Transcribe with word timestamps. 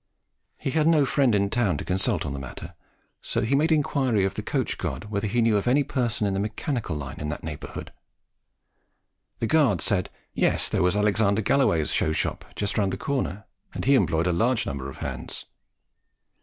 He 0.57 0.71
had 0.71 0.87
no 0.87 1.05
friend 1.05 1.35
in 1.35 1.51
town 1.51 1.77
to 1.77 1.85
consult 1.85 2.25
on 2.25 2.33
the 2.33 2.39
matter, 2.39 2.73
so 3.21 3.41
he 3.41 3.53
made 3.55 3.71
inquiry 3.71 4.23
of 4.23 4.33
the 4.33 4.41
coach 4.41 4.79
guard 4.79 5.11
whether 5.11 5.27
he 5.27 5.43
knew 5.43 5.57
of 5.57 5.67
any 5.67 5.83
person 5.83 6.25
in 6.25 6.33
the 6.33 6.39
mechanical 6.39 6.95
line 6.95 7.19
in 7.19 7.29
that 7.29 7.43
neighbourhood. 7.43 7.93
The 9.37 9.45
guard 9.45 9.79
said, 9.79 10.09
"Yes; 10.33 10.69
there 10.69 10.81
was 10.81 10.95
Alexander 10.95 11.43
Galloway's 11.43 11.91
show 11.91 12.13
shop, 12.13 12.45
just 12.55 12.79
round 12.79 12.91
the 12.91 12.97
corner, 12.97 13.45
and 13.75 13.85
he 13.85 13.93
employed 13.93 14.25
a 14.25 14.33
large 14.33 14.65
number 14.65 14.89
of 14.89 14.97
hands." 15.05 15.45